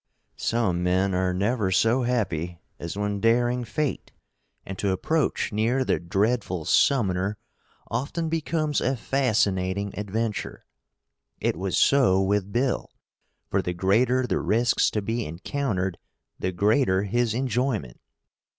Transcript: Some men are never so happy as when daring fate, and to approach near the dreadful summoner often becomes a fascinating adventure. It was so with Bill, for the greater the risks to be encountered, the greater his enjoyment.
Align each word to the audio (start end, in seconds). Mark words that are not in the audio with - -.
Some 0.37 0.81
men 0.81 1.13
are 1.13 1.31
never 1.31 1.69
so 1.71 2.01
happy 2.01 2.59
as 2.79 2.97
when 2.97 3.19
daring 3.19 3.63
fate, 3.63 4.11
and 4.65 4.75
to 4.79 4.89
approach 4.91 5.51
near 5.53 5.85
the 5.85 5.99
dreadful 5.99 6.65
summoner 6.65 7.37
often 7.87 8.27
becomes 8.27 8.81
a 8.81 8.95
fascinating 8.97 9.93
adventure. 9.95 10.65
It 11.39 11.55
was 11.55 11.77
so 11.77 12.19
with 12.19 12.51
Bill, 12.51 12.89
for 13.51 13.61
the 13.61 13.73
greater 13.75 14.25
the 14.25 14.39
risks 14.39 14.89
to 14.89 15.03
be 15.03 15.23
encountered, 15.23 15.99
the 16.39 16.51
greater 16.51 17.03
his 17.03 17.35
enjoyment. 17.35 17.99